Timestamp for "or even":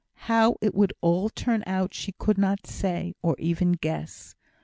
3.21-3.73